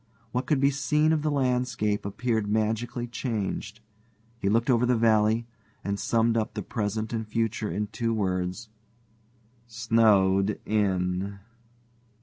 What 0.31 0.47
could 0.47 0.59
be 0.59 0.71
seen 0.71 1.13
of 1.13 1.21
the 1.21 1.29
landscape 1.29 2.07
appeared 2.07 2.47
magically 2.49 3.05
changed. 3.05 3.81
He 4.39 4.49
looked 4.49 4.71
over 4.71 4.83
the 4.87 4.95
valley, 4.97 5.45
and 5.83 5.99
summed 5.99 6.35
up 6.37 6.55
the 6.55 6.63
present 6.63 7.13
and 7.13 7.27
future 7.27 7.69
in 7.69 7.85
two 7.85 8.11
words 8.11 8.69
"snowed 9.67 10.59
in!" 10.65 11.37